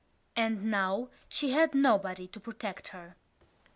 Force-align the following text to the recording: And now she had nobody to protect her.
And 0.35 0.71
now 0.71 1.09
she 1.29 1.51
had 1.51 1.75
nobody 1.75 2.25
to 2.29 2.39
protect 2.39 2.87
her. 2.87 3.15